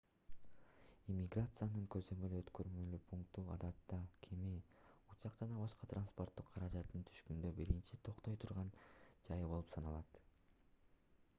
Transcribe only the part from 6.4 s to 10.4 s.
каражаттан түшкөндө биринчи токтой турган жай болуп саналат